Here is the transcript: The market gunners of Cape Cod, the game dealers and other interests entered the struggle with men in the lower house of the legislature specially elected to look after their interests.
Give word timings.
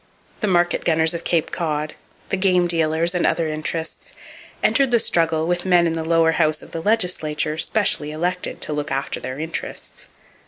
The 0.39 0.47
market 0.47 0.83
gunners 0.83 1.13
of 1.13 1.23
Cape 1.23 1.51
Cod, 1.51 1.93
the 2.29 2.35
game 2.35 2.65
dealers 2.65 3.13
and 3.13 3.23
other 3.27 3.47
interests 3.49 4.15
entered 4.63 4.89
the 4.89 4.97
struggle 4.97 5.45
with 5.45 5.63
men 5.63 5.85
in 5.85 5.93
the 5.93 6.03
lower 6.03 6.31
house 6.31 6.63
of 6.63 6.71
the 6.71 6.81
legislature 6.81 7.55
specially 7.59 8.09
elected 8.09 8.61
to 8.61 8.73
look 8.73 8.89
after 8.89 9.19
their 9.19 9.39
interests. 9.39 10.07